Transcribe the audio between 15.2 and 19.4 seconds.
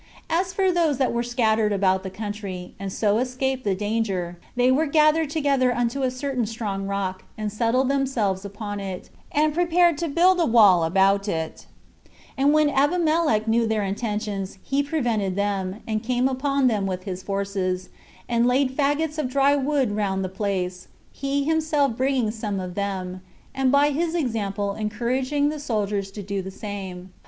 them, and came upon them with his forces, and laid faggots of